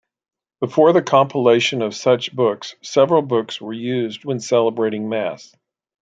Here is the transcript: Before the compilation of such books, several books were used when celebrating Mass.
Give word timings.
Before 0.61 0.93
the 0.93 1.03
compilation 1.03 1.83
of 1.83 1.93
such 1.93 2.35
books, 2.35 2.73
several 2.81 3.21
books 3.21 3.61
were 3.61 3.71
used 3.71 4.25
when 4.25 4.39
celebrating 4.39 5.09
Mass. 5.09 5.55